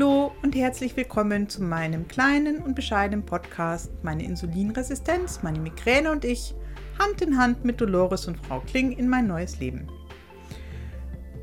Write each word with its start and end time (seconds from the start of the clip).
Hallo 0.00 0.32
und 0.42 0.54
herzlich 0.54 0.96
willkommen 0.96 1.50
zu 1.50 1.62
meinem 1.62 2.08
kleinen 2.08 2.62
und 2.62 2.74
bescheidenen 2.74 3.26
Podcast 3.26 3.92
Meine 4.02 4.24
Insulinresistenz, 4.24 5.42
meine 5.42 5.60
Migräne 5.60 6.10
und 6.10 6.24
ich, 6.24 6.54
Hand 6.98 7.20
in 7.20 7.36
Hand 7.36 7.66
mit 7.66 7.82
Dolores 7.82 8.26
und 8.26 8.38
Frau 8.38 8.60
Kling 8.60 8.92
in 8.92 9.10
mein 9.10 9.26
neues 9.26 9.60
Leben. 9.60 9.90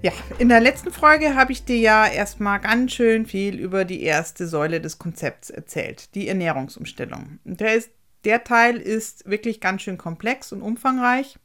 Ja, 0.01 0.11
in 0.39 0.49
der 0.49 0.59
letzten 0.59 0.91
Folge 0.91 1.35
habe 1.35 1.51
ich 1.51 1.65
dir 1.65 1.77
ja 1.77 2.07
erstmal 2.07 2.59
ganz 2.59 2.93
schön 2.93 3.27
viel 3.27 3.59
über 3.59 3.85
die 3.85 4.01
erste 4.01 4.47
Säule 4.47 4.81
des 4.81 4.97
Konzepts 4.97 5.51
erzählt, 5.51 6.15
die 6.15 6.27
Ernährungsumstellung. 6.27 7.37
Der, 7.43 7.75
ist, 7.75 7.91
der 8.25 8.43
Teil 8.43 8.77
ist 8.77 9.29
wirklich 9.29 9.61
ganz 9.61 9.83
schön 9.83 9.99
komplex 9.99 10.51
und 10.51 10.63
umfangreich. 10.63 11.37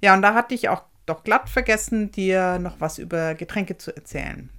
Ja, 0.00 0.14
und 0.14 0.22
da 0.22 0.34
hatte 0.34 0.54
ich 0.54 0.68
auch 0.68 0.84
doch 1.04 1.24
glatt 1.24 1.48
vergessen, 1.48 2.12
dir 2.12 2.60
noch 2.60 2.80
was 2.80 2.98
über 2.98 3.34
Getränke 3.34 3.76
zu 3.76 3.92
erzählen. 3.96 4.50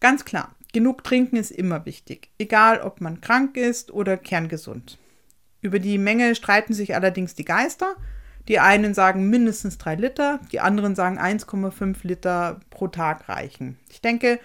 Ganz 0.00 0.24
klar, 0.24 0.56
genug 0.72 1.04
trinken 1.04 1.36
ist 1.36 1.50
immer 1.50 1.86
wichtig, 1.86 2.30
egal 2.38 2.80
ob 2.80 3.00
man 3.00 3.20
krank 3.20 3.56
ist 3.56 3.92
oder 3.92 4.16
kerngesund. 4.16 4.98
Über 5.60 5.78
die 5.78 5.98
Menge 5.98 6.34
streiten 6.34 6.74
sich 6.74 6.94
allerdings 6.94 7.34
die 7.34 7.44
Geister. 7.44 7.94
Die 8.48 8.58
einen 8.58 8.94
sagen 8.94 9.30
mindestens 9.30 9.78
drei 9.78 9.94
Liter, 9.94 10.40
die 10.50 10.58
anderen 10.58 10.96
sagen 10.96 11.18
1,5 11.20 11.98
Liter 12.02 12.60
pro 12.70 12.88
Tag 12.88 13.28
reichen. 13.28 13.78
Ich 13.88 14.00
denke, 14.00 14.40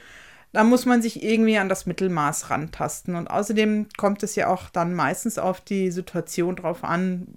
da 0.53 0.63
muss 0.63 0.85
man 0.85 1.01
sich 1.01 1.23
irgendwie 1.23 1.57
an 1.57 1.69
das 1.69 1.87
Mittelmaß 1.87 2.51
rantasten. 2.51 3.15
Und 3.15 3.27
außerdem 3.27 3.87
kommt 3.97 4.21
es 4.21 4.35
ja 4.35 4.47
auch 4.47 4.69
dann 4.69 4.93
meistens 4.93 5.39
auf 5.39 5.61
die 5.61 5.89
Situation 5.89 6.55
drauf 6.55 6.83
an, 6.83 7.27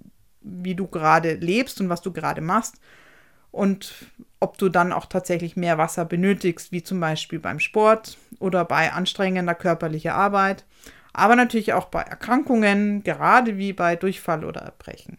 wie 0.41 0.75
du 0.75 0.87
gerade 0.87 1.33
lebst 1.33 1.81
und 1.81 1.89
was 1.89 2.01
du 2.01 2.11
gerade 2.11 2.41
machst 2.41 2.75
und 3.51 3.93
ob 4.41 4.57
du 4.57 4.67
dann 4.67 4.91
auch 4.91 5.05
tatsächlich 5.05 5.55
mehr 5.55 5.77
Wasser 5.77 6.03
benötigst, 6.03 6.73
wie 6.73 6.83
zum 6.83 6.99
Beispiel 6.99 7.39
beim 7.39 7.59
Sport 7.59 8.17
oder 8.39 8.65
bei 8.65 8.91
anstrengender 8.91 9.55
körperlicher 9.55 10.15
Arbeit, 10.15 10.65
aber 11.13 11.37
natürlich 11.37 11.73
auch 11.73 11.85
bei 11.85 12.01
Erkrankungen, 12.01 13.03
gerade 13.03 13.57
wie 13.57 13.71
bei 13.71 13.95
Durchfall 13.95 14.43
oder 14.43 14.61
Erbrechen. 14.61 15.17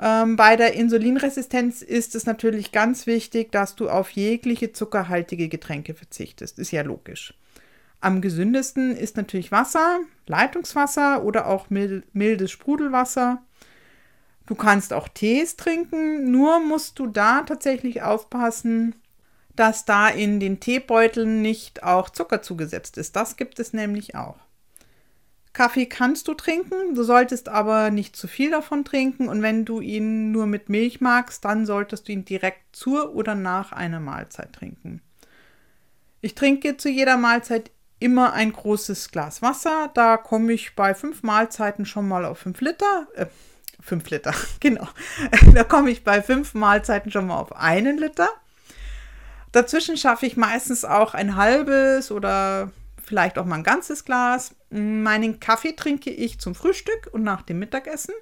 Ähm, 0.00 0.36
bei 0.36 0.56
der 0.56 0.72
Insulinresistenz 0.74 1.82
ist 1.82 2.14
es 2.14 2.24
natürlich 2.24 2.72
ganz 2.72 3.06
wichtig, 3.06 3.52
dass 3.52 3.76
du 3.76 3.90
auf 3.90 4.10
jegliche 4.10 4.72
zuckerhaltige 4.72 5.48
Getränke 5.48 5.94
verzichtest. 5.94 6.58
Ist 6.58 6.70
ja 6.70 6.82
logisch. 6.82 7.34
Am 8.00 8.22
gesündesten 8.22 8.96
ist 8.96 9.18
natürlich 9.18 9.52
Wasser, 9.52 10.00
Leitungswasser 10.26 11.22
oder 11.22 11.46
auch 11.46 11.66
mildes 11.68 12.50
Sprudelwasser. 12.50 13.42
Du 14.50 14.56
kannst 14.56 14.92
auch 14.92 15.06
Tees 15.06 15.54
trinken, 15.54 16.32
nur 16.32 16.58
musst 16.58 16.98
du 16.98 17.06
da 17.06 17.42
tatsächlich 17.42 18.02
aufpassen, 18.02 18.96
dass 19.54 19.84
da 19.84 20.08
in 20.08 20.40
den 20.40 20.58
Teebeuteln 20.58 21.40
nicht 21.40 21.84
auch 21.84 22.10
Zucker 22.10 22.42
zugesetzt 22.42 22.98
ist. 22.98 23.14
Das 23.14 23.36
gibt 23.36 23.60
es 23.60 23.72
nämlich 23.72 24.16
auch. 24.16 24.38
Kaffee 25.52 25.86
kannst 25.86 26.26
du 26.26 26.34
trinken, 26.34 26.96
du 26.96 27.04
solltest 27.04 27.48
aber 27.48 27.92
nicht 27.92 28.16
zu 28.16 28.26
viel 28.26 28.50
davon 28.50 28.84
trinken 28.84 29.28
und 29.28 29.40
wenn 29.40 29.64
du 29.64 29.80
ihn 29.80 30.32
nur 30.32 30.46
mit 30.46 30.68
Milch 30.68 31.00
magst, 31.00 31.44
dann 31.44 31.64
solltest 31.64 32.08
du 32.08 32.12
ihn 32.12 32.24
direkt 32.24 32.74
zur 32.74 33.14
oder 33.14 33.36
nach 33.36 33.70
einer 33.70 34.00
Mahlzeit 34.00 34.52
trinken. 34.52 35.00
Ich 36.22 36.34
trinke 36.34 36.76
zu 36.76 36.88
jeder 36.88 37.18
Mahlzeit 37.18 37.70
immer 38.00 38.32
ein 38.32 38.52
großes 38.52 39.12
Glas 39.12 39.42
Wasser, 39.42 39.92
da 39.94 40.16
komme 40.16 40.52
ich 40.52 40.74
bei 40.74 40.92
fünf 40.92 41.22
Mahlzeiten 41.22 41.86
schon 41.86 42.08
mal 42.08 42.24
auf 42.24 42.38
fünf 42.38 42.60
Liter, 42.60 43.06
äh, 43.14 43.26
5 43.90 44.08
Liter, 44.10 44.34
genau. 44.60 44.88
Da 45.52 45.64
komme 45.64 45.90
ich 45.90 46.04
bei 46.04 46.22
fünf 46.22 46.54
Mahlzeiten 46.54 47.10
schon 47.10 47.26
mal 47.26 47.38
auf 47.38 47.54
einen 47.56 47.98
Liter. 47.98 48.28
Dazwischen 49.50 49.96
schaffe 49.96 50.26
ich 50.26 50.36
meistens 50.36 50.84
auch 50.84 51.12
ein 51.12 51.34
halbes 51.34 52.12
oder 52.12 52.70
vielleicht 53.02 53.36
auch 53.36 53.44
mal 53.44 53.56
ein 53.56 53.64
ganzes 53.64 54.04
Glas. 54.04 54.54
Meinen 54.70 55.40
Kaffee 55.40 55.72
trinke 55.72 56.10
ich 56.10 56.38
zum 56.38 56.54
Frühstück 56.54 57.08
und 57.10 57.24
nach 57.24 57.42
dem 57.42 57.58
Mittagessen. 57.58 58.14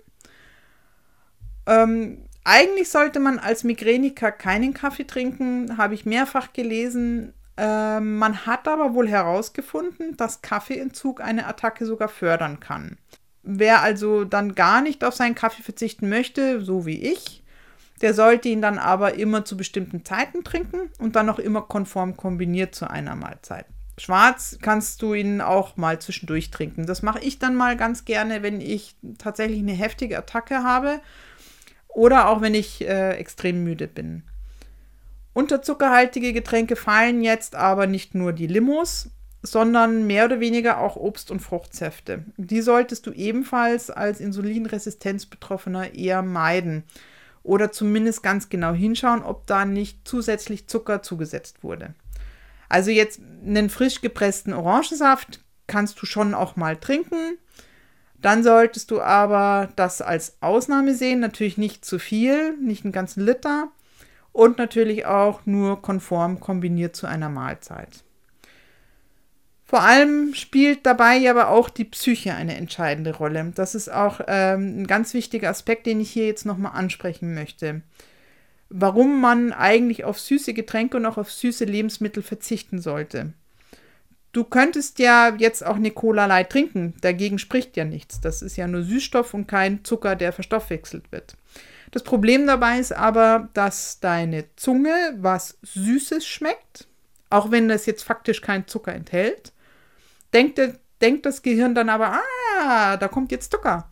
Ähm, 1.66 2.24
eigentlich 2.44 2.88
sollte 2.88 3.20
man 3.20 3.38
als 3.38 3.62
Migräniker 3.62 4.32
keinen 4.32 4.72
Kaffee 4.72 5.04
trinken, 5.04 5.76
habe 5.76 5.92
ich 5.92 6.06
mehrfach 6.06 6.54
gelesen. 6.54 7.34
Ähm, 7.58 8.16
man 8.16 8.46
hat 8.46 8.66
aber 8.66 8.94
wohl 8.94 9.06
herausgefunden, 9.06 10.16
dass 10.16 10.40
Kaffeeentzug 10.40 11.20
eine 11.20 11.46
Attacke 11.46 11.84
sogar 11.84 12.08
fördern 12.08 12.58
kann. 12.58 12.96
Wer 13.50 13.80
also 13.80 14.24
dann 14.24 14.54
gar 14.54 14.82
nicht 14.82 15.02
auf 15.04 15.14
seinen 15.14 15.34
Kaffee 15.34 15.62
verzichten 15.62 16.10
möchte, 16.10 16.60
so 16.60 16.84
wie 16.84 17.00
ich, 17.00 17.42
der 18.02 18.12
sollte 18.12 18.50
ihn 18.50 18.60
dann 18.60 18.78
aber 18.78 19.14
immer 19.14 19.46
zu 19.46 19.56
bestimmten 19.56 20.04
Zeiten 20.04 20.44
trinken 20.44 20.90
und 20.98 21.16
dann 21.16 21.30
auch 21.30 21.38
immer 21.38 21.62
konform 21.62 22.14
kombiniert 22.14 22.74
zu 22.74 22.90
einer 22.90 23.16
Mahlzeit. 23.16 23.64
Schwarz 23.96 24.58
kannst 24.60 25.00
du 25.00 25.14
ihn 25.14 25.40
auch 25.40 25.78
mal 25.78 25.98
zwischendurch 25.98 26.50
trinken. 26.50 26.84
Das 26.84 27.00
mache 27.00 27.20
ich 27.20 27.38
dann 27.38 27.54
mal 27.54 27.78
ganz 27.78 28.04
gerne, 28.04 28.42
wenn 28.42 28.60
ich 28.60 28.96
tatsächlich 29.16 29.60
eine 29.60 29.72
heftige 29.72 30.18
Attacke 30.18 30.62
habe 30.62 31.00
oder 31.88 32.28
auch 32.28 32.42
wenn 32.42 32.52
ich 32.54 32.86
äh, 32.86 33.12
extrem 33.12 33.64
müde 33.64 33.88
bin. 33.88 34.24
Unterzuckerhaltige 35.32 36.34
Getränke 36.34 36.76
fallen 36.76 37.22
jetzt 37.22 37.54
aber 37.54 37.86
nicht 37.86 38.14
nur 38.14 38.34
die 38.34 38.46
Limos, 38.46 39.08
sondern 39.42 40.06
mehr 40.06 40.24
oder 40.24 40.40
weniger 40.40 40.78
auch 40.78 40.96
Obst- 40.96 41.30
und 41.30 41.40
Fruchtsäfte. 41.40 42.24
Die 42.36 42.60
solltest 42.60 43.06
du 43.06 43.12
ebenfalls 43.12 43.90
als 43.90 44.20
Insulinresistenzbetroffener 44.20 45.94
eher 45.94 46.22
meiden 46.22 46.84
oder 47.42 47.72
zumindest 47.72 48.22
ganz 48.22 48.48
genau 48.48 48.72
hinschauen, 48.72 49.22
ob 49.22 49.46
da 49.46 49.64
nicht 49.64 50.00
zusätzlich 50.06 50.66
Zucker 50.66 51.02
zugesetzt 51.02 51.62
wurde. 51.62 51.94
Also 52.68 52.90
jetzt 52.90 53.20
einen 53.44 53.70
frisch 53.70 54.00
gepressten 54.00 54.52
Orangensaft 54.52 55.40
kannst 55.66 56.00
du 56.02 56.06
schon 56.06 56.34
auch 56.34 56.56
mal 56.56 56.76
trinken. 56.76 57.38
Dann 58.20 58.42
solltest 58.42 58.90
du 58.90 59.00
aber 59.00 59.68
das 59.76 60.02
als 60.02 60.36
Ausnahme 60.40 60.94
sehen, 60.94 61.20
natürlich 61.20 61.56
nicht 61.56 61.84
zu 61.84 61.98
viel, 61.98 62.56
nicht 62.58 62.84
einen 62.84 62.92
ganzen 62.92 63.24
Liter 63.24 63.68
und 64.32 64.58
natürlich 64.58 65.06
auch 65.06 65.46
nur 65.46 65.80
konform 65.80 66.40
kombiniert 66.40 66.96
zu 66.96 67.06
einer 67.06 67.28
Mahlzeit. 67.28 68.04
Vor 69.68 69.82
allem 69.82 70.32
spielt 70.32 70.86
dabei 70.86 71.28
aber 71.28 71.50
auch 71.50 71.68
die 71.68 71.84
Psyche 71.84 72.32
eine 72.32 72.56
entscheidende 72.56 73.14
Rolle. 73.14 73.52
Das 73.54 73.74
ist 73.74 73.92
auch 73.92 74.18
ähm, 74.26 74.80
ein 74.80 74.86
ganz 74.86 75.12
wichtiger 75.12 75.50
Aspekt, 75.50 75.84
den 75.84 76.00
ich 76.00 76.10
hier 76.10 76.26
jetzt 76.26 76.46
nochmal 76.46 76.72
ansprechen 76.72 77.34
möchte. 77.34 77.82
Warum 78.70 79.20
man 79.20 79.52
eigentlich 79.52 80.04
auf 80.04 80.18
süße 80.18 80.54
Getränke 80.54 80.96
und 80.96 81.04
auch 81.04 81.18
auf 81.18 81.30
süße 81.30 81.66
Lebensmittel 81.66 82.22
verzichten 82.22 82.80
sollte. 82.80 83.34
Du 84.32 84.44
könntest 84.44 85.00
ja 85.00 85.34
jetzt 85.36 85.64
auch 85.66 85.76
eine 85.76 85.90
Cola 85.90 86.24
Light 86.24 86.48
trinken, 86.48 86.94
dagegen 87.02 87.38
spricht 87.38 87.76
ja 87.76 87.84
nichts. 87.84 88.22
Das 88.22 88.40
ist 88.40 88.56
ja 88.56 88.66
nur 88.66 88.82
Süßstoff 88.82 89.34
und 89.34 89.48
kein 89.48 89.84
Zucker, 89.84 90.16
der 90.16 90.32
verstoffwechselt 90.32 91.12
wird. 91.12 91.36
Das 91.90 92.02
Problem 92.02 92.46
dabei 92.46 92.78
ist 92.78 92.92
aber, 92.92 93.50
dass 93.52 94.00
deine 94.00 94.44
Zunge 94.56 94.94
was 95.18 95.58
Süßes 95.60 96.26
schmeckt, 96.26 96.88
auch 97.28 97.50
wenn 97.50 97.68
das 97.68 97.84
jetzt 97.84 98.04
faktisch 98.04 98.40
kein 98.40 98.66
Zucker 98.66 98.94
enthält 98.94 99.52
denkt, 100.32 100.60
denkt 101.00 101.26
das 101.26 101.42
Gehirn 101.42 101.74
dann 101.74 101.88
aber, 101.88 102.20
ah, 102.62 102.96
da 102.96 103.08
kommt 103.08 103.32
jetzt 103.32 103.52
Zucker 103.52 103.88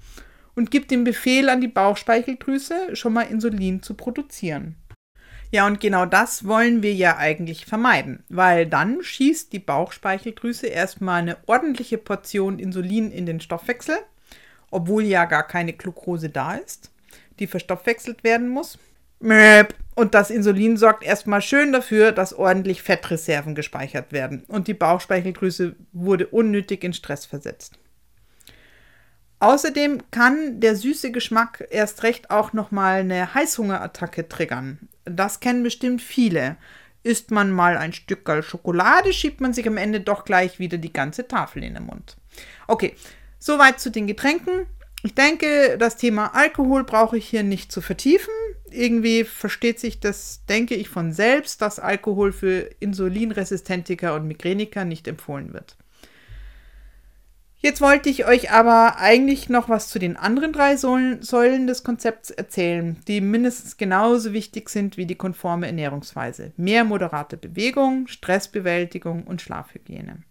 und 0.55 0.71
gibt 0.71 0.91
den 0.91 1.05
Befehl 1.05 1.49
an 1.49 1.61
die 1.61 1.69
Bauchspeicheldrüse, 1.69 2.97
schon 2.97 3.13
mal 3.13 3.23
Insulin 3.23 3.83
zu 3.83 3.95
produzieren. 3.95 4.77
Ja, 5.53 5.67
und 5.67 5.81
genau 5.81 6.07
das 6.07 6.47
wollen 6.47 6.83
wir 6.83 6.93
ja 6.93 7.19
eigentlich 7.19 7.67
vermeiden, 7.67 8.25
weil 8.29 8.67
dann 8.67 9.03
schießt 9.03 9.53
die 9.53 9.61
Bauchspeicheldrüse 9.61 10.67
erstmal 10.67 11.23
eine 11.23 11.37
ordentliche 11.47 11.99
Portion 11.99 12.59
Insulin 12.59 13.13
in 13.13 13.27
den 13.27 13.41
Stoffwechsel, 13.41 13.97
obwohl 14.71 15.05
ja 15.05 15.25
gar 15.27 15.47
keine 15.47 15.73
Glucose 15.73 16.31
da 16.31 16.55
ist, 16.55 16.91
die 17.39 17.47
verstoffwechselt 17.47 18.25
werden 18.25 18.49
muss. 18.49 18.79
Und 19.97 20.15
das 20.15 20.29
Insulin 20.29 20.77
sorgt 20.77 21.03
erstmal 21.03 21.41
schön 21.41 21.73
dafür, 21.73 22.13
dass 22.13 22.35
ordentlich 22.35 22.83
Fettreserven 22.83 23.55
gespeichert 23.55 24.13
werden. 24.13 24.45
Und 24.47 24.69
die 24.69 24.75
Bauchspeicheldrüse 24.75 25.75
wurde 25.93 26.27
unnötig 26.27 26.85
in 26.85 26.93
Stress 26.93 27.25
versetzt. 27.25 27.79
Außerdem 29.41 30.03
kann 30.11 30.61
der 30.61 30.77
süße 30.77 31.13
Geschmack 31.13 31.67
erst 31.71 32.03
recht 32.03 32.31
auch 32.31 32.53
nochmal 32.53 33.01
eine 33.01 33.33
Heißhungerattacke 33.33 34.29
triggern. 34.29 34.89
Das 35.07 35.41
kennen 35.41 35.63
bestimmt 35.63 36.03
viele. 36.03 36.57
Isst 37.03 37.31
man 37.31 37.51
mal 37.51 37.79
ein 37.79 37.95
Stück 37.95 38.29
Schokolade, 38.43 39.15
schiebt 39.15 39.41
man 39.41 39.55
sich 39.55 39.67
am 39.67 39.79
Ende 39.79 40.01
doch 40.01 40.27
gleich 40.27 40.59
wieder 40.59 40.77
die 40.77 40.93
ganze 40.93 41.27
Tafel 41.27 41.65
in 41.65 41.73
den 41.73 41.85
Mund. 41.85 42.19
Okay, 42.67 42.95
soweit 43.39 43.81
zu 43.81 43.91
den 43.91 44.07
Getränken. 44.07 44.67
Ich 45.03 45.15
denke, 45.15 45.79
das 45.79 45.97
Thema 45.97 46.35
Alkohol 46.35 46.85
brauche 46.85 47.17
ich 47.17 47.27
hier 47.27 47.45
nicht 47.45 47.73
zu 47.73 47.81
vertiefen 47.81 48.35
irgendwie 48.77 49.25
versteht 49.25 49.81
sich 49.81 50.01
das, 50.01 50.45
denke 50.49 50.75
ich, 50.75 50.89
von 50.89 51.13
selbst, 51.13 51.63
dass 51.63 51.79
Alkohol 51.79 52.33
für 52.33 52.71
Insulinresistentiker 52.81 54.15
und 54.15 54.29
Migräniker 54.29 54.85
nicht 54.85 55.09
empfohlen 55.09 55.53
wird. 55.53 55.77
Jetzt 57.59 57.81
wollte 57.81 58.11
ich 58.11 58.27
euch 58.27 58.51
aber 58.53 58.99
eigentlich 58.99 59.49
noch 59.49 59.69
was 59.69 59.89
zu 59.89 59.99
den 59.99 60.17
anderen 60.17 60.53
drei 60.53 60.77
Säulen 60.77 61.67
des 61.67 61.83
Konzepts 61.83 62.31
erzählen, 62.31 62.99
die 63.09 63.21
mindestens 63.21 63.77
genauso 63.77 64.33
wichtig 64.33 64.69
sind 64.69 64.97
wie 64.97 65.07
die 65.07 65.15
konforme 65.15 65.67
Ernährungsweise. 65.67 66.53
Mehr 66.57 66.85
moderate 66.85 67.37
Bewegung, 67.37 68.07
Stressbewältigung 68.07 69.25
und 69.25 69.43
Schlafhygiene. 69.43 70.23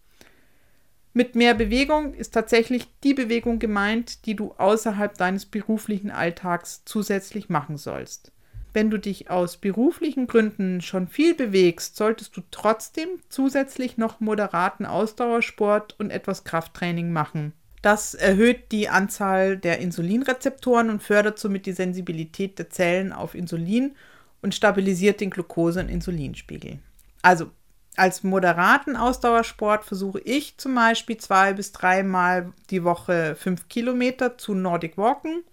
Mit 1.14 1.34
mehr 1.34 1.56
Bewegung 1.56 2.14
ist 2.14 2.34
tatsächlich 2.34 2.88
die 3.04 3.14
Bewegung 3.14 3.58
gemeint, 3.58 4.26
die 4.26 4.36
du 4.36 4.54
außerhalb 4.58 5.18
deines 5.18 5.46
beruflichen 5.46 6.12
Alltags 6.12 6.84
zusätzlich 6.86 7.50
machen 7.50 7.78
sollst. 7.78 8.32
Wenn 8.76 8.90
du 8.90 9.00
dich 9.00 9.30
aus 9.30 9.56
beruflichen 9.56 10.28
Gründen 10.28 10.82
schon 10.82 11.08
viel 11.08 11.34
bewegst, 11.34 11.96
solltest 11.96 12.36
du 12.36 12.42
trotzdem 12.52 13.08
zusätzlich 13.30 13.98
noch 13.98 14.20
moderaten 14.20 14.86
Ausdauersport 14.86 15.98
und 15.98 16.12
etwas 16.12 16.44
Krafttraining 16.44 17.14
machen. 17.14 17.54
Das 17.82 18.16
erhöht 18.16 18.74
die 18.74 18.90
Anzahl 18.90 19.56
der 19.56 19.80
Insulinrezeptoren 19.80 20.90
und 20.90 21.02
fördert 21.02 21.40
somit 21.40 21.68
die 21.68 21.72
Sensibilität 21.72 22.60
der 22.60 22.70
Zellen 22.70 23.14
auf 23.14 23.34
Insulin 23.34 23.96
und 24.42 24.54
stabilisiert 24.54 25.22
den 25.22 25.30
Glucose- 25.30 25.80
und 25.80 25.88
Insulinspiegel. 25.88 26.80
Also 27.22 27.52
als 27.96 28.24
moderaten 28.24 28.98
Ausdauersport 28.98 29.86
versuche 29.86 30.20
ich 30.20 30.58
zum 30.58 30.76
Beispiel 30.76 31.16
zwei 31.16 31.54
bis 31.54 31.72
dreimal 31.72 32.52
die 32.72 32.84
Woche 32.84 33.38
fünf 33.40 33.70
Kilometer 33.70 34.38
zu 34.38 34.54
Nordic 34.54 34.98
Walken 34.98 35.46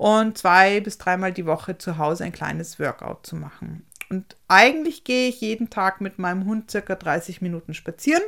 und 0.00 0.38
zwei 0.38 0.80
bis 0.80 0.96
dreimal 0.96 1.30
die 1.30 1.44
Woche 1.44 1.76
zu 1.76 1.98
Hause 1.98 2.24
ein 2.24 2.32
kleines 2.32 2.78
Workout 2.80 3.26
zu 3.26 3.36
machen. 3.36 3.84
Und 4.08 4.34
eigentlich 4.48 5.04
gehe 5.04 5.28
ich 5.28 5.42
jeden 5.42 5.68
Tag 5.68 6.00
mit 6.00 6.18
meinem 6.18 6.46
Hund 6.46 6.70
circa 6.70 6.94
30 6.94 7.42
Minuten 7.42 7.74
spazieren. 7.74 8.22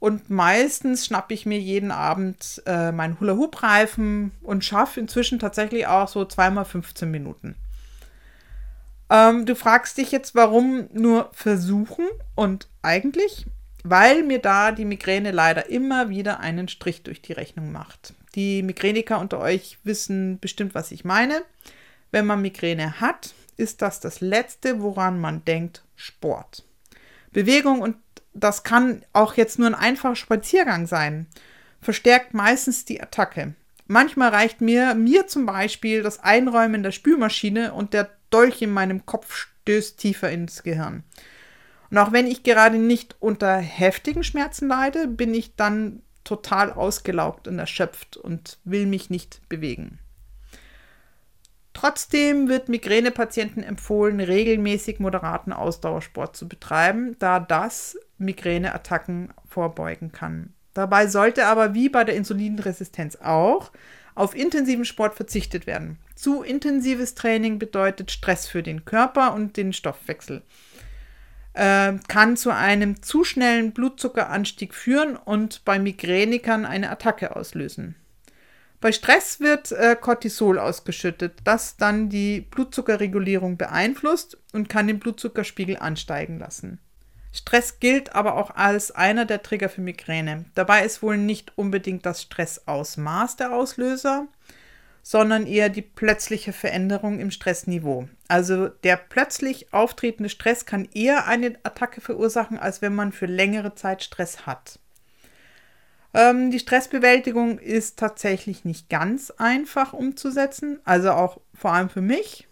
Und 0.00 0.30
meistens 0.30 1.06
schnappe 1.06 1.32
ich 1.32 1.46
mir 1.46 1.60
jeden 1.60 1.92
Abend 1.92 2.60
äh, 2.66 2.90
meinen 2.90 3.20
Hula-Hoop-Reifen 3.20 4.32
und 4.42 4.64
schaffe 4.64 4.98
inzwischen 4.98 5.38
tatsächlich 5.38 5.86
auch 5.86 6.08
so 6.08 6.24
zweimal 6.24 6.64
15 6.64 7.08
Minuten. 7.08 7.54
Ähm, 9.10 9.46
du 9.46 9.54
fragst 9.54 9.96
dich 9.96 10.10
jetzt, 10.10 10.34
warum 10.34 10.88
nur 10.92 11.30
versuchen 11.34 12.08
und 12.34 12.66
eigentlich, 12.82 13.46
weil 13.84 14.24
mir 14.24 14.40
da 14.40 14.72
die 14.72 14.84
Migräne 14.84 15.30
leider 15.30 15.70
immer 15.70 16.08
wieder 16.08 16.40
einen 16.40 16.66
Strich 16.66 17.04
durch 17.04 17.22
die 17.22 17.32
Rechnung 17.32 17.70
macht. 17.70 18.14
Die 18.34 18.62
Migräniker 18.62 19.20
unter 19.20 19.38
euch 19.38 19.78
wissen 19.84 20.38
bestimmt, 20.40 20.74
was 20.74 20.90
ich 20.90 21.04
meine. 21.04 21.42
Wenn 22.10 22.26
man 22.26 22.42
Migräne 22.42 23.00
hat, 23.00 23.34
ist 23.56 23.82
das 23.82 24.00
das 24.00 24.20
Letzte, 24.20 24.80
woran 24.80 25.20
man 25.20 25.44
denkt, 25.44 25.84
Sport. 25.96 26.64
Bewegung 27.32 27.80
und 27.80 27.96
das 28.32 28.64
kann 28.64 29.04
auch 29.12 29.34
jetzt 29.34 29.58
nur 29.58 29.68
ein 29.68 29.74
einfacher 29.74 30.16
Spaziergang 30.16 30.86
sein, 30.86 31.26
verstärkt 31.80 32.34
meistens 32.34 32.84
die 32.84 33.00
Attacke. 33.00 33.54
Manchmal 33.86 34.30
reicht 34.30 34.60
mir, 34.60 34.94
mir 34.94 35.26
zum 35.26 35.46
Beispiel, 35.46 36.02
das 36.02 36.20
Einräumen 36.20 36.82
der 36.82 36.90
Spülmaschine 36.90 37.72
und 37.74 37.92
der 37.92 38.10
Dolch 38.30 38.62
in 38.62 38.70
meinem 38.70 39.06
Kopf 39.06 39.48
stößt 39.62 39.98
tiefer 39.98 40.30
ins 40.30 40.62
Gehirn. 40.62 41.04
Und 41.90 41.98
auch 41.98 42.12
wenn 42.12 42.26
ich 42.26 42.42
gerade 42.42 42.78
nicht 42.78 43.14
unter 43.20 43.56
heftigen 43.56 44.24
Schmerzen 44.24 44.68
leide, 44.68 45.06
bin 45.06 45.34
ich 45.34 45.54
dann 45.54 46.02
total 46.24 46.72
ausgelaugt 46.72 47.46
und 47.46 47.58
erschöpft 47.58 48.16
und 48.16 48.58
will 48.64 48.86
mich 48.86 49.10
nicht 49.10 49.46
bewegen. 49.48 49.98
Trotzdem 51.74 52.48
wird 52.48 52.68
Migränepatienten 52.68 53.62
empfohlen, 53.62 54.20
regelmäßig 54.20 55.00
moderaten 55.00 55.52
Ausdauersport 55.52 56.36
zu 56.36 56.48
betreiben, 56.48 57.16
da 57.18 57.40
das 57.40 57.98
Migräneattacken 58.16 59.34
vorbeugen 59.46 60.12
kann. 60.12 60.54
Dabei 60.72 61.08
sollte 61.08 61.46
aber 61.46 61.74
wie 61.74 61.88
bei 61.88 62.04
der 62.04 62.14
Insulinresistenz 62.16 63.16
auch 63.16 63.70
auf 64.14 64.36
intensiven 64.36 64.84
Sport 64.84 65.14
verzichtet 65.14 65.66
werden. 65.66 65.98
Zu 66.14 66.42
intensives 66.42 67.14
Training 67.14 67.58
bedeutet 67.58 68.12
Stress 68.12 68.46
für 68.46 68.62
den 68.62 68.84
Körper 68.84 69.34
und 69.34 69.56
den 69.56 69.72
Stoffwechsel. 69.72 70.42
Äh, 71.54 71.94
kann 72.08 72.36
zu 72.36 72.50
einem 72.50 73.00
zu 73.02 73.22
schnellen 73.22 73.70
Blutzuckeranstieg 73.72 74.74
führen 74.74 75.16
und 75.16 75.64
bei 75.64 75.78
Migränikern 75.78 76.66
eine 76.66 76.90
Attacke 76.90 77.36
auslösen. 77.36 77.94
Bei 78.80 78.90
Stress 78.90 79.38
wird 79.38 79.70
äh, 79.70 79.96
Cortisol 79.98 80.58
ausgeschüttet, 80.58 81.38
das 81.44 81.76
dann 81.76 82.10
die 82.10 82.40
Blutzuckerregulierung 82.40 83.56
beeinflusst 83.56 84.36
und 84.52 84.68
kann 84.68 84.88
den 84.88 84.98
Blutzuckerspiegel 84.98 85.78
ansteigen 85.78 86.40
lassen. 86.40 86.80
Stress 87.32 87.78
gilt 87.78 88.14
aber 88.14 88.34
auch 88.34 88.50
als 88.50 88.90
einer 88.90 89.24
der 89.24 89.42
Trigger 89.42 89.68
für 89.68 89.80
Migräne. 89.80 90.44
Dabei 90.54 90.84
ist 90.84 91.02
wohl 91.02 91.16
nicht 91.16 91.52
unbedingt 91.56 92.04
das 92.04 92.22
Stressausmaß 92.22 93.36
der 93.36 93.52
Auslöser, 93.52 94.26
sondern 95.06 95.46
eher 95.46 95.68
die 95.68 95.82
plötzliche 95.82 96.54
Veränderung 96.54 97.20
im 97.20 97.30
Stressniveau. 97.30 98.08
Also 98.26 98.68
der 98.68 98.96
plötzlich 98.96 99.72
auftretende 99.74 100.30
Stress 100.30 100.64
kann 100.64 100.88
eher 100.94 101.26
eine 101.26 101.56
Attacke 101.62 102.00
verursachen, 102.00 102.58
als 102.58 102.80
wenn 102.80 102.94
man 102.94 103.12
für 103.12 103.26
längere 103.26 103.74
Zeit 103.74 104.02
Stress 104.02 104.46
hat. 104.46 104.78
Ähm, 106.14 106.50
die 106.50 106.58
Stressbewältigung 106.58 107.58
ist 107.58 107.98
tatsächlich 107.98 108.64
nicht 108.64 108.88
ganz 108.88 109.30
einfach 109.30 109.92
umzusetzen, 109.92 110.80
also 110.84 111.10
auch 111.10 111.38
vor 111.52 111.74
allem 111.74 111.90
für 111.90 112.00
mich. 112.00 112.48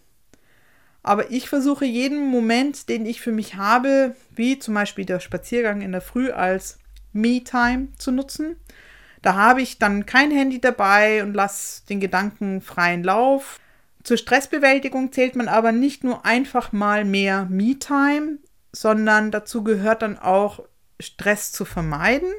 Aber 1.03 1.31
ich 1.31 1.49
versuche 1.49 1.87
jeden 1.87 2.27
Moment, 2.27 2.91
den 2.91 3.07
ich 3.07 3.23
für 3.23 3.33
mich 3.33 3.55
habe, 3.55 4.15
wie 4.31 4.59
zum 4.59 4.75
Beispiel 4.75 5.07
der 5.07 5.21
Spaziergang 5.21 5.81
in 5.81 5.93
der 5.93 6.03
Früh 6.03 6.31
als 6.31 6.79
Me-Time 7.15 7.89
zu 7.97 8.13
nutzen. 8.13 8.57
Da 9.23 9.35
habe 9.35 9.63
ich 9.63 9.79
dann 9.79 10.05
kein 10.05 10.31
Handy 10.31 10.61
dabei 10.61 11.23
und 11.23 11.35
lasse 11.35 11.87
den 11.87 12.01
Gedanken 12.01 12.61
freien 12.61 13.05
Lauf. 13.05 13.61
Zur 14.03 14.17
Stressbewältigung 14.17 15.13
zählt 15.13 15.37
man 15.37 15.47
aber 15.47 15.71
nicht 15.71 16.03
nur 16.03 16.27
einfach 16.27 16.73
mal 16.73 17.05
mehr 17.05 17.47
Me-Time, 17.49 18.39
sondern 18.73 19.31
dazu 19.31 19.63
gehört 19.63 20.03
dann 20.03 20.19
auch 20.19 20.65
Stress 20.99 21.53
zu 21.53 21.65
vermeiden, 21.65 22.33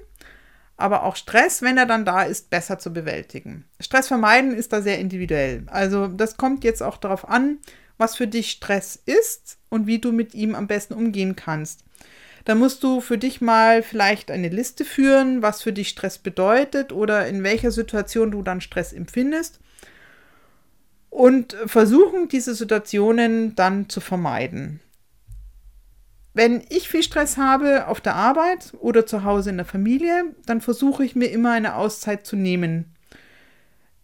aber 0.75 1.03
auch 1.03 1.15
Stress, 1.15 1.61
wenn 1.61 1.77
er 1.77 1.85
dann 1.85 2.03
da 2.03 2.23
ist, 2.23 2.49
besser 2.49 2.79
zu 2.79 2.91
bewältigen. 2.91 3.65
Stress 3.79 4.09
vermeiden 4.09 4.53
ist 4.53 4.73
da 4.73 4.81
sehr 4.81 4.99
individuell. 4.99 5.63
Also 5.67 6.07
das 6.07 6.35
kommt 6.35 6.65
jetzt 6.65 6.83
auch 6.83 6.97
darauf 6.97 7.27
an, 7.29 7.59
was 7.97 8.15
für 8.15 8.27
dich 8.27 8.51
Stress 8.51 8.99
ist 9.05 9.57
und 9.69 9.87
wie 9.87 9.99
du 9.99 10.11
mit 10.11 10.33
ihm 10.33 10.55
am 10.55 10.67
besten 10.67 10.93
umgehen 10.93 11.35
kannst. 11.35 11.82
Da 12.45 12.55
musst 12.55 12.83
du 12.83 12.99
für 12.99 13.17
dich 13.17 13.39
mal 13.39 13.83
vielleicht 13.83 14.29
eine 14.29 14.49
Liste 14.49 14.83
führen, 14.83 15.41
was 15.41 15.61
für 15.61 15.71
dich 15.71 15.89
Stress 15.89 16.17
bedeutet 16.17 16.91
oder 16.91 17.27
in 17.27 17.43
welcher 17.43 17.71
Situation 17.71 18.31
du 18.31 18.41
dann 18.41 18.59
Stress 18.59 18.91
empfindest 18.91 19.59
und 21.09 21.55
versuchen, 21.67 22.27
diese 22.27 22.55
Situationen 22.55 23.55
dann 23.55 23.87
zu 23.87 24.01
vermeiden. 24.01 24.81
Wenn 26.33 26.63
ich 26.69 26.89
viel 26.89 27.03
Stress 27.03 27.37
habe 27.37 27.87
auf 27.87 28.01
der 28.01 28.15
Arbeit 28.15 28.73
oder 28.79 29.05
zu 29.05 29.23
Hause 29.23 29.51
in 29.51 29.57
der 29.57 29.65
Familie, 29.67 30.33
dann 30.47 30.61
versuche 30.61 31.05
ich 31.05 31.15
mir 31.15 31.27
immer 31.27 31.51
eine 31.51 31.75
Auszeit 31.75 32.25
zu 32.25 32.35
nehmen. 32.35 32.92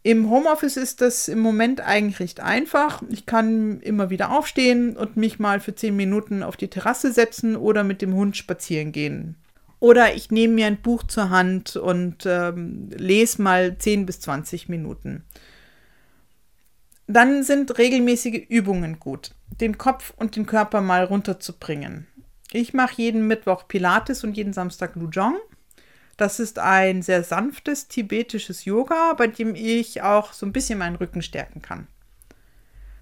Im 0.09 0.27
Homeoffice 0.31 0.75
ist 0.75 1.01
das 1.01 1.27
im 1.27 1.37
Moment 1.37 1.81
eigentlich 1.81 2.19
recht 2.19 2.39
einfach. 2.39 3.03
Ich 3.11 3.27
kann 3.27 3.79
immer 3.81 4.09
wieder 4.09 4.31
aufstehen 4.31 4.97
und 4.97 5.17
mich 5.17 5.37
mal 5.37 5.59
für 5.59 5.75
10 5.75 5.95
Minuten 5.95 6.41
auf 6.41 6.57
die 6.57 6.67
Terrasse 6.67 7.13
setzen 7.13 7.55
oder 7.55 7.83
mit 7.83 8.01
dem 8.01 8.15
Hund 8.15 8.35
spazieren 8.35 8.91
gehen. 8.91 9.35
Oder 9.79 10.15
ich 10.15 10.31
nehme 10.31 10.55
mir 10.55 10.65
ein 10.65 10.81
Buch 10.81 11.03
zur 11.03 11.29
Hand 11.29 11.75
und 11.75 12.25
ähm, 12.25 12.89
lese 12.97 13.39
mal 13.43 13.77
10 13.77 14.07
bis 14.07 14.19
20 14.21 14.67
Minuten. 14.67 15.25
Dann 17.05 17.43
sind 17.43 17.77
regelmäßige 17.77 18.47
Übungen 18.49 18.99
gut, 18.99 19.35
den 19.61 19.77
Kopf 19.77 20.15
und 20.17 20.35
den 20.35 20.47
Körper 20.47 20.81
mal 20.81 21.03
runterzubringen. 21.03 22.07
Ich 22.51 22.73
mache 22.73 22.99
jeden 22.99 23.27
Mittwoch 23.27 23.67
Pilates 23.67 24.23
und 24.23 24.35
jeden 24.35 24.53
Samstag 24.53 24.95
Lujong. 24.95 25.35
Das 26.19 26.41
ist 26.41 26.59
ein 26.59 27.01
sehr 27.01 27.23
sanftes 27.23 27.87
tibetisches 27.87 28.65
Yoga, 28.65 29.13
bei 29.13 29.27
dem 29.27 29.55
ich 29.55 30.01
auch 30.01 30.33
so 30.33 30.45
ein 30.45 30.51
bisschen 30.51 30.77
meinen 30.77 30.97
Rücken 30.97 31.21
stärken 31.21 31.61
kann. 31.61 31.87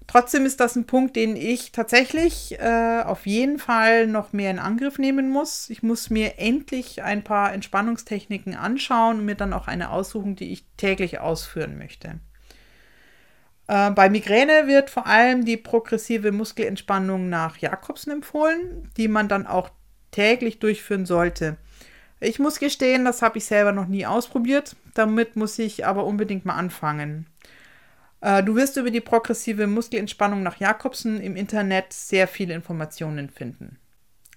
Trotzdem 0.06 0.46
ist 0.46 0.60
das 0.60 0.76
ein 0.76 0.86
Punkt, 0.86 1.16
den 1.16 1.34
ich 1.34 1.72
tatsächlich 1.72 2.60
äh, 2.60 3.02
auf 3.04 3.26
jeden 3.26 3.58
Fall 3.58 4.06
noch 4.06 4.32
mehr 4.32 4.52
in 4.52 4.60
Angriff 4.60 5.00
nehmen 5.00 5.30
muss. 5.30 5.68
Ich 5.68 5.82
muss 5.82 6.10
mir 6.10 6.38
endlich 6.38 7.02
ein 7.02 7.24
paar 7.24 7.52
Entspannungstechniken 7.52 8.54
anschauen 8.54 9.18
und 9.18 9.24
mir 9.24 9.34
dann 9.34 9.52
auch 9.52 9.66
eine 9.66 9.90
aussuchen, 9.90 10.36
die 10.36 10.52
ich 10.52 10.64
täglich 10.76 11.18
ausführen 11.18 11.76
möchte. 11.76 12.20
Äh, 13.66 13.90
bei 13.90 14.08
Migräne 14.10 14.68
wird 14.68 14.90
vor 14.90 15.08
allem 15.08 15.44
die 15.44 15.56
progressive 15.56 16.30
Muskelentspannung 16.30 17.28
nach 17.28 17.56
Jakobsen 17.56 18.12
empfohlen, 18.12 18.88
die 18.96 19.08
man 19.08 19.26
dann 19.26 19.48
auch 19.48 19.70
täglich 20.12 20.60
durchführen 20.60 21.04
sollte. 21.04 21.56
Ich 22.20 22.38
muss 22.38 22.58
gestehen, 22.58 23.04
das 23.04 23.22
habe 23.22 23.38
ich 23.38 23.44
selber 23.44 23.72
noch 23.72 23.86
nie 23.86 24.06
ausprobiert. 24.06 24.76
Damit 24.94 25.36
muss 25.36 25.58
ich 25.58 25.86
aber 25.86 26.04
unbedingt 26.04 26.44
mal 26.44 26.54
anfangen. 26.54 27.26
Äh, 28.20 28.42
du 28.42 28.56
wirst 28.56 28.76
über 28.76 28.90
die 28.90 29.00
progressive 29.00 29.66
Muskelentspannung 29.66 30.42
nach 30.42 30.58
Jakobsen 30.58 31.20
im 31.20 31.36
Internet 31.36 31.92
sehr 31.92 32.26
viele 32.26 32.54
Informationen 32.54 33.30
finden. 33.30 33.78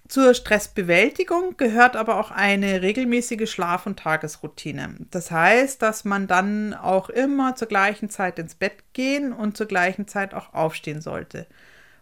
Zur 0.08 0.34
Stressbewältigung 0.34 1.56
gehört 1.56 1.96
aber 1.96 2.20
auch 2.20 2.30
eine 2.30 2.82
regelmäßige 2.82 3.50
Schlaf- 3.50 3.86
und 3.86 3.98
Tagesroutine. 3.98 4.96
Das 5.10 5.30
heißt, 5.30 5.80
dass 5.80 6.04
man 6.04 6.26
dann 6.26 6.74
auch 6.74 7.08
immer 7.08 7.56
zur 7.56 7.68
gleichen 7.68 8.10
Zeit 8.10 8.38
ins 8.38 8.54
Bett 8.54 8.92
gehen 8.92 9.32
und 9.32 9.56
zur 9.56 9.66
gleichen 9.66 10.06
Zeit 10.06 10.34
auch 10.34 10.52
aufstehen 10.52 11.00
sollte. 11.00 11.46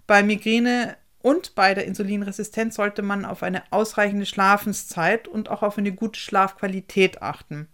Bei 0.09 0.25
Migräne 0.25 0.97
Und 1.23 1.55
bei 1.55 1.75
der 1.75 1.85
Insulinresistenz 1.85 2.77
sollte 2.77 3.03
man 3.03 3.25
auf 3.25 3.43
eine 3.43 3.62
ausreichende 3.71 4.27
Schlafenszeit 4.27 5.29
und 5.29 5.50
auch 5.50 5.62
auf 5.62 5.77
eine 5.77 5.93
gute 5.93 6.19
Schlafqualität 6.19 7.21
achten. 7.23 7.69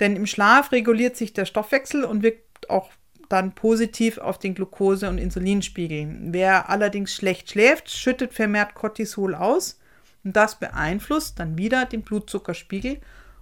Denn 0.00 0.16
im 0.16 0.26
Schlaf 0.26 0.72
reguliert 0.72 1.16
sich 1.16 1.32
der 1.32 1.46
Stoffwechsel 1.46 2.04
und 2.04 2.22
wirkt 2.22 2.68
auch 2.68 2.90
dann 3.28 3.54
positiv 3.54 4.18
auf 4.18 4.38
den 4.38 4.54
Glucose- 4.54 5.08
und 5.08 5.16
Insulinspiegel. 5.16 6.16
Wer 6.32 6.68
allerdings 6.68 7.14
schlecht 7.14 7.50
schläft, 7.50 7.90
schüttet 7.90 8.34
vermehrt 8.34 8.74
Cortisol 8.74 9.34
aus 9.34 9.78
und 10.22 10.36
das 10.36 10.58
beeinflusst 10.58 11.38
dann 11.38 11.56
wieder 11.56 11.86
den 11.86 12.02
Blutzuckerspiegel 12.02 13.00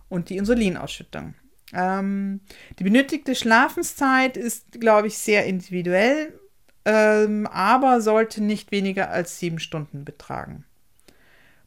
und 0.09 0.29
die 0.31 0.37
Insulinausschüttung. 0.37 1.35
Ähm, 1.73 2.41
die 2.79 2.85
benötigte 2.85 3.35
Schlafenszeit 3.35 4.37
ist, 4.37 4.81
glaube 4.81 5.09
ich, 5.09 5.19
sehr 5.19 5.47
individuell, 5.47 6.39
ähm, 6.85 7.47
aber 7.47 8.01
sollte 8.01 8.43
nicht 8.43 8.73
weniger 8.73 9.11
als 9.11 9.39
sieben 9.39 9.59
Stunden 9.59 10.05
betragen. 10.05 10.65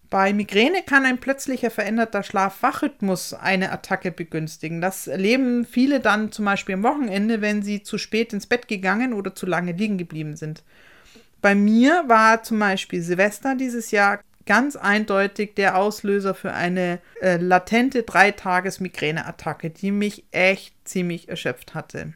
Bei 0.10 0.32
Migräne 0.32 0.84
kann 0.84 1.05
ein 1.05 1.17
plötzlicher 1.17 1.72
veränderter 1.72 2.22
Schlaf-Wach-Rhythmus 2.22 3.34
eine 3.34 3.72
Attacke 3.72 4.12
begünstigen. 4.12 4.79
Das 4.79 5.08
erleben 5.08 5.65
viele 5.65 6.00
dann 6.01 6.32
zum 6.32 6.46
Beispiel 6.46 6.75
am 6.75 6.84
Wochenende, 6.84 7.41
wenn 7.41 7.63
sie 7.63 7.82
zu 7.82 7.98
spät 7.98 8.32
ins 8.32 8.46
Bett 8.46 8.67
gegangen 8.67 9.13
oder 9.13 9.34
zu 9.34 9.48
lange 9.48 9.72
liegen 9.72 9.98
geblieben 9.98 10.36
sind. 10.36 10.62
Bei 11.41 11.55
mir 11.55 12.03
war 12.08 12.43
zum 12.43 12.60
Beispiel 12.60 13.01
Silvester 13.01 13.55
dieses 13.55 13.89
Jahr 13.89 14.20
ganz 14.46 14.75
eindeutig 14.75 15.55
der 15.55 15.77
Auslöser 15.77 16.36
für 16.36 16.53
eine 16.53 17.00
äh, 17.20 17.38
latente 17.38 18.03
Dreitages-Migräne-Attacke, 18.03 19.72
die 19.72 19.89
mich 19.89 20.25
echt 20.29 20.75
ziemlich 20.88 21.27
erschöpft 21.27 21.74
hatte. 21.74 22.13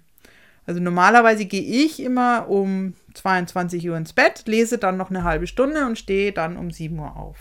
Also 0.68 0.82
normalerweise 0.82 1.46
gehe 1.46 1.64
ich 1.86 2.02
immer 2.02 2.50
um 2.50 2.94
22 3.14 3.90
Uhr 3.90 3.98
ins 3.98 4.14
Bett, 4.14 4.44
lese 4.46 4.78
dann 4.78 4.98
noch 4.98 5.10
eine 5.10 5.24
halbe 5.24 5.48
Stunde 5.48 5.86
und 5.86 5.98
stehe 5.98 6.34
dann 6.34 6.58
um 6.58 6.72
7 6.72 7.00
Uhr 7.00 7.16
auf. 7.16 7.38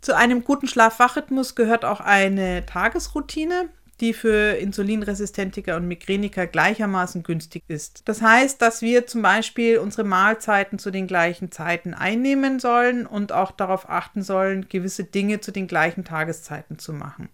Zu 0.00 0.16
einem 0.16 0.42
guten 0.42 0.66
Schlaf-Wach-Rhythmus 0.66 1.54
gehört 1.54 1.84
auch 1.84 2.00
eine 2.00 2.64
Tagesroutine, 2.64 3.68
die 4.00 4.14
für 4.14 4.56
Insulinresistentiker 4.56 5.76
und 5.76 5.86
Migräniker 5.86 6.46
gleichermaßen 6.46 7.24
günstig 7.24 7.64
ist. 7.68 8.02
Das 8.06 8.22
heißt, 8.22 8.62
dass 8.62 8.80
wir 8.80 9.06
zum 9.06 9.22
Beispiel 9.22 9.78
unsere 9.78 10.04
Mahlzeiten 10.04 10.78
zu 10.78 10.90
den 10.90 11.08
gleichen 11.08 11.50
Zeiten 11.50 11.94
einnehmen 11.94 12.58
sollen 12.60 13.06
und 13.06 13.32
auch 13.32 13.50
darauf 13.50 13.90
achten 13.90 14.22
sollen, 14.22 14.68
gewisse 14.68 15.04
Dinge 15.04 15.40
zu 15.40 15.50
den 15.50 15.66
gleichen 15.66 16.04
Tageszeiten 16.04 16.78
zu 16.78 16.92
machen. 16.92 17.28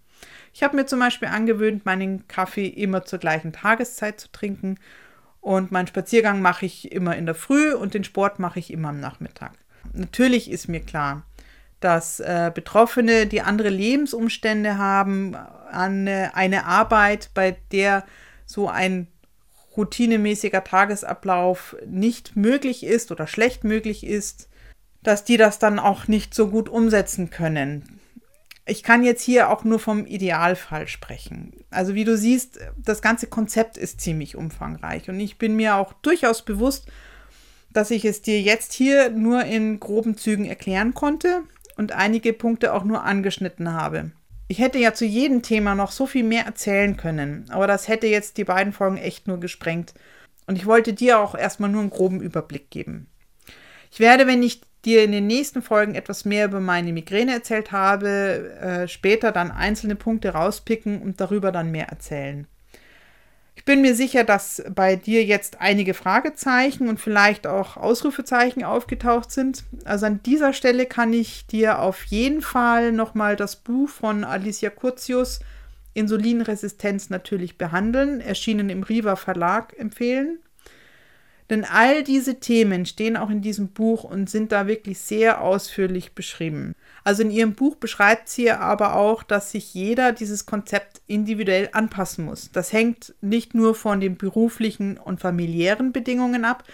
Ich 0.54 0.62
habe 0.62 0.76
mir 0.76 0.87
zum 0.87 1.00
Beispiel 1.00 1.28
angewöhnt, 1.28 1.84
meinen 1.84 2.28
Kaffee 2.28 2.68
immer 2.68 3.04
zur 3.04 3.18
gleichen 3.18 3.52
Tageszeit 3.52 4.20
zu 4.20 4.30
trinken 4.30 4.78
und 5.40 5.73
meinen 5.73 5.88
Spaziergang 5.88 6.40
mache 6.40 6.64
ich 6.64 6.92
immer 6.92 7.16
in 7.16 7.26
der 7.26 7.34
Früh 7.34 7.75
und 7.75 7.92
den 7.92 8.04
Sport 8.04 8.38
mache 8.38 8.61
ich 8.61 8.73
immer 8.73 8.90
am 8.90 9.00
Nachmittag. 9.00 9.50
Natürlich 9.92 10.49
ist 10.49 10.68
mir 10.68 10.78
klar, 10.78 11.25
dass 11.80 12.20
äh, 12.20 12.52
Betroffene, 12.54 13.26
die 13.26 13.42
andere 13.42 13.68
Lebensumstände 13.68 14.78
haben, 14.78 15.34
an 15.34 16.06
äh, 16.06 16.30
eine 16.32 16.66
Arbeit, 16.66 17.30
bei 17.34 17.56
der 17.73 18.04
so 18.46 18.68
ein 18.68 19.08
routinemäßiger 19.76 20.62
Tagesablauf 20.62 21.76
nicht 21.84 22.37
möglich 22.37 22.84
ist 22.84 23.11
oder 23.11 23.26
schlecht 23.26 23.64
möglich 23.64 24.06
ist, 24.06 24.49
dass 25.02 25.25
die 25.25 25.37
das 25.37 25.58
dann 25.58 25.80
auch 25.80 26.06
nicht 26.06 26.32
so 26.32 26.46
gut 26.49 26.68
umsetzen 26.68 27.30
können. 27.30 28.00
Ich 28.66 28.83
kann 28.83 29.04
jetzt 29.04 29.23
hier 29.23 29.50
auch 29.50 29.64
nur 29.64 29.78
vom 29.78 30.06
Idealfall 30.06 30.88
sprechen. 30.88 31.52
Also 31.71 31.94
wie 31.94 32.04
du 32.04 32.16
siehst, 32.16 32.61
das 32.78 33.02
ganze 33.02 33.26
Konzept 33.26 33.76
ist 33.76 34.00
ziemlich 34.00 34.37
umfangreich 34.37 35.11
und 35.11 35.21
ich 35.21 35.37
bin 35.37 35.54
mir 35.54 35.76
auch 35.76 35.92
durchaus 35.94 36.42
bewusst, 36.42 36.87
dass 37.71 37.90
ich 37.90 38.04
es 38.04 38.23
dir 38.23 38.40
jetzt 38.40 38.73
hier 38.73 39.11
nur 39.11 39.44
in 39.44 39.80
groben 39.80 40.16
Zügen 40.16 40.47
erklären 40.47 40.94
konnte 40.94 41.42
und 41.76 41.92
einige 41.92 42.33
Punkte 42.33 42.73
auch 42.73 42.85
nur 42.85 43.04
angeschnitten 43.04 43.73
habe. 43.73 44.12
Ich 44.49 44.61
hätte 44.61 44.78
ja 44.78 44.94
zu 44.94 45.04
jedem 45.04 45.42
Thema 45.42 45.75
noch 45.75 45.90
so 45.90 46.06
viel 46.06 46.25
mehr 46.25 46.47
erzählen 46.47 46.97
können, 46.97 47.47
aber 47.50 47.66
das 47.66 47.88
hätte 47.88 48.06
jetzt 48.06 48.37
die 48.37 48.44
beiden 48.44 48.73
Folgen 48.73 48.97
echt 48.97 49.26
nur 49.26 49.40
gesprengt. 49.40 49.94
Und 50.47 50.56
ich 50.56 50.66
wollte 50.66 50.92
dir 50.92 51.18
auch 51.18 51.35
erstmal 51.35 51.71
nur 51.71 51.80
einen 51.80 51.90
groben 51.90 52.21
Überblick 52.21 52.71
geben. 52.71 53.09
Ich 53.90 54.00
werde, 54.00 54.26
wenn 54.26 54.42
ich 54.42 54.61
dir 54.85 55.05
in 55.05 55.12
den 55.12 55.26
nächsten 55.26 55.62
Folgen 55.62 55.95
etwas 55.95 56.25
mehr 56.25 56.47
über 56.47 56.61
meine 56.61 56.93
Migräne 56.93 57.33
erzählt 57.33 57.73
habe, 57.73 58.09
äh, 58.61 58.88
später 58.88 59.33
dann 59.33 59.50
einzelne 59.50 59.97
Punkte 59.97 60.31
rauspicken 60.31 61.00
und 61.03 61.21
darüber 61.21 61.53
dann 61.53 61.71
mehr 61.71 61.88
erzählen. 61.88 62.47
Ich 63.57 63.64
bin 63.64 63.81
mir 63.81 63.95
sicher, 63.95 64.25
dass 64.25 64.62
bei 64.75 64.97
dir 64.97 65.25
jetzt 65.25 65.61
einige 65.61 65.95
Fragezeichen 65.95 66.88
und 66.88 67.00
vielleicht 67.00 67.47
auch 67.47 67.76
Ausrufezeichen 67.76 68.64
aufgetaucht 68.64 69.31
sind. 69.31 69.64
Also 69.85 70.07
an 70.07 70.23
dieser 70.23 70.53
Stelle 70.53 70.87
kann 70.87 71.12
ich 71.12 71.47
dir 71.47 71.79
auf 71.79 72.05
jeden 72.05 72.43
Fall 72.43 72.93
nochmal 72.93 73.37
das 73.37 73.57
Buch 73.57 73.88
von 73.88 74.25
Alicia 74.25 74.71
Curtius 74.71 75.41
Insulinresistenz 75.95 77.09
natürlich 77.09 77.57
behandeln, 77.57 78.21
erschienen 78.21 78.69
im 78.69 78.83
Riva 78.83 79.17
Verlag, 79.17 79.79
empfehlen. 79.79 80.41
Denn 81.51 81.65
all 81.65 82.03
diese 82.03 82.41
Themen 82.41 82.87
stehen 82.87 83.17
auch 83.19 83.29
in 83.29 83.43
diesem 83.43 83.69
Buch 83.69 84.05
und 84.05 84.31
sind 84.31 84.51
da 84.51 84.67
wirklich 84.67 84.99
sehr 84.99 85.43
ausführlich 85.43 86.15
beschrieben. 86.15 86.75
Also 87.05 87.23
in 87.23 87.31
ihrem 87.31 87.55
Buch 87.55 87.77
beschreibt 87.77 88.31
sie 88.31 88.51
aber 88.51 88.97
auch, 88.97 89.23
dass 89.23 89.51
sich 89.51 89.75
jeder 89.75 90.13
dieses 90.13 90.47
Konzept 90.47 91.03
individuell 91.07 91.69
anpassen 91.73 92.25
muss. 92.25 92.51
Das 92.51 92.73
hängt 92.73 93.15
nicht 93.21 93.55
nur 93.55 93.75
von 93.75 94.01
den 94.01 94.17
beruflichen 94.17 94.97
und 94.97 95.21
familiären 95.21 95.93
Bedingungen 95.93 96.47
ab, 96.47 96.65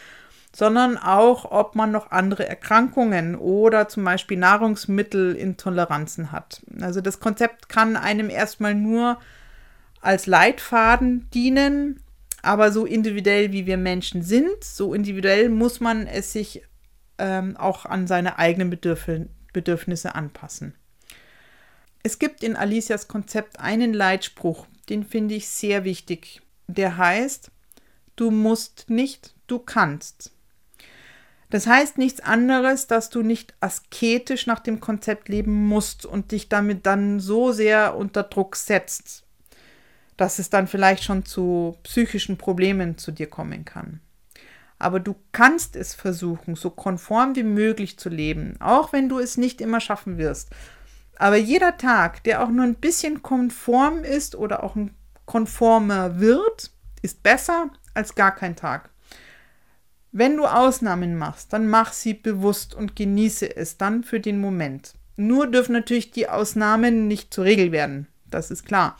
sondern 0.54 0.96
auch, 0.98 1.50
ob 1.50 1.74
man 1.74 1.90
noch 1.90 2.12
andere 2.12 2.48
Erkrankungen 2.48 3.34
oder 3.36 3.88
zum 3.88 4.04
Beispiel 4.04 4.36
Nahrungsmittelintoleranzen 4.38 6.30
hat. 6.30 6.62
Also 6.80 7.00
das 7.00 7.18
Konzept 7.18 7.68
kann 7.68 7.96
einem 7.96 8.30
erstmal 8.30 8.74
nur 8.76 9.18
als 10.00 10.26
Leitfaden 10.26 11.28
dienen, 11.34 12.00
aber 12.42 12.72
so 12.72 12.86
individuell 12.86 13.52
wie 13.52 13.66
wir 13.66 13.76
Menschen 13.76 14.22
sind, 14.22 14.62
so 14.62 14.94
individuell 14.94 15.48
muss 15.48 15.80
man 15.80 16.06
es 16.06 16.32
sich 16.32 16.62
ähm, 17.18 17.56
auch 17.56 17.84
an 17.84 18.06
seine 18.06 18.38
eigenen 18.38 18.70
Bedürfnisse 18.70 19.28
Bedürfnisse 19.52 20.14
anpassen. 20.14 20.74
Es 22.02 22.18
gibt 22.18 22.42
in 22.42 22.56
Alicias 22.56 23.08
Konzept 23.08 23.60
einen 23.60 23.92
Leitspruch, 23.92 24.66
den 24.88 25.04
finde 25.04 25.34
ich 25.34 25.48
sehr 25.48 25.84
wichtig. 25.84 26.40
Der 26.66 26.96
heißt, 26.96 27.50
du 28.16 28.30
musst 28.30 28.88
nicht, 28.88 29.34
du 29.46 29.58
kannst. 29.58 30.32
Das 31.50 31.66
heißt 31.66 31.98
nichts 31.98 32.20
anderes, 32.20 32.86
dass 32.86 33.10
du 33.10 33.22
nicht 33.22 33.54
asketisch 33.60 34.46
nach 34.46 34.60
dem 34.60 34.80
Konzept 34.80 35.28
leben 35.28 35.66
musst 35.66 36.06
und 36.06 36.30
dich 36.30 36.48
damit 36.48 36.86
dann 36.86 37.18
so 37.18 37.50
sehr 37.50 37.96
unter 37.96 38.22
Druck 38.22 38.54
setzt, 38.54 39.24
dass 40.20 40.38
es 40.38 40.50
dann 40.50 40.66
vielleicht 40.66 41.04
schon 41.04 41.24
zu 41.24 41.76
psychischen 41.82 42.36
Problemen 42.36 42.98
zu 42.98 43.10
dir 43.12 43.28
kommen 43.28 43.64
kann 43.64 44.00
aber 44.80 44.98
du 44.98 45.14
kannst 45.30 45.76
es 45.76 45.94
versuchen, 45.94 46.56
so 46.56 46.70
konform 46.70 47.36
wie 47.36 47.42
möglich 47.42 47.98
zu 47.98 48.08
leben, 48.08 48.56
auch 48.60 48.92
wenn 48.92 49.10
du 49.10 49.18
es 49.18 49.36
nicht 49.36 49.60
immer 49.60 49.78
schaffen 49.78 50.16
wirst. 50.16 50.48
Aber 51.16 51.36
jeder 51.36 51.76
Tag, 51.76 52.24
der 52.24 52.42
auch 52.42 52.48
nur 52.48 52.64
ein 52.64 52.76
bisschen 52.76 53.22
konform 53.22 54.02
ist 54.02 54.34
oder 54.34 54.64
auch 54.64 54.76
konformer 55.26 56.18
wird, 56.18 56.70
ist 57.02 57.22
besser 57.22 57.68
als 57.92 58.14
gar 58.14 58.34
kein 58.34 58.56
Tag. 58.56 58.88
Wenn 60.12 60.38
du 60.38 60.46
Ausnahmen 60.46 61.14
machst, 61.14 61.52
dann 61.52 61.68
mach 61.68 61.92
sie 61.92 62.14
bewusst 62.14 62.74
und 62.74 62.96
genieße 62.96 63.54
es 63.54 63.76
dann 63.76 64.02
für 64.02 64.18
den 64.18 64.40
Moment. 64.40 64.94
Nur 65.16 65.46
dürfen 65.46 65.72
natürlich 65.72 66.10
die 66.10 66.26
Ausnahmen 66.26 67.06
nicht 67.06 67.34
zur 67.34 67.44
Regel 67.44 67.70
werden. 67.70 68.06
Das 68.30 68.50
ist 68.50 68.64
klar. 68.64 68.96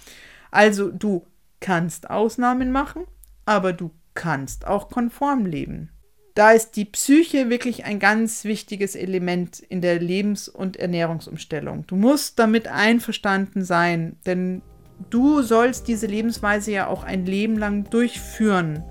Also 0.50 0.90
du 0.90 1.26
kannst 1.60 2.10
Ausnahmen 2.10 2.72
machen, 2.72 3.04
aber 3.44 3.72
du 3.72 3.90
kannst 4.14 4.66
auch 4.66 4.88
konform 4.88 5.46
leben. 5.46 5.90
Da 6.34 6.52
ist 6.52 6.72
die 6.76 6.84
Psyche 6.84 7.50
wirklich 7.50 7.84
ein 7.84 7.98
ganz 7.98 8.44
wichtiges 8.44 8.94
Element 8.94 9.58
in 9.60 9.80
der 9.80 9.98
Lebens- 9.98 10.48
und 10.48 10.76
Ernährungsumstellung. 10.76 11.86
Du 11.86 11.96
musst 11.96 12.38
damit 12.38 12.68
einverstanden 12.68 13.64
sein, 13.64 14.16
denn 14.26 14.62
du 15.10 15.42
sollst 15.42 15.88
diese 15.88 16.06
Lebensweise 16.06 16.70
ja 16.70 16.86
auch 16.86 17.02
ein 17.02 17.26
Leben 17.26 17.58
lang 17.58 17.90
durchführen 17.90 18.84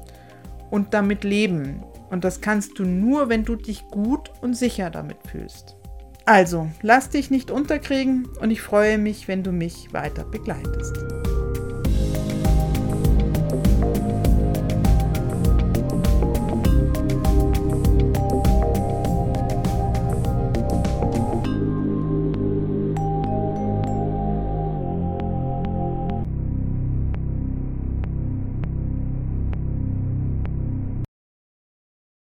und 0.70 0.94
damit 0.94 1.24
leben. 1.24 1.84
Und 2.10 2.24
das 2.24 2.42
kannst 2.42 2.78
du 2.78 2.84
nur, 2.84 3.30
wenn 3.30 3.46
du 3.46 3.56
dich 3.56 3.86
gut 3.88 4.32
und 4.42 4.56
sicher 4.56 4.90
damit 4.90 5.18
fühlst. 5.28 5.78
Also, 6.26 6.70
lass 6.82 7.10
dich 7.10 7.32
nicht 7.32 7.50
unterkriegen 7.50 8.28
und 8.40 8.52
ich 8.52 8.62
freue 8.62 8.98
mich, 8.98 9.28
wenn 9.28 9.44
du 9.44 9.52
mich 9.52 9.94
weiter 9.94 10.26
begleitest. 10.26 11.29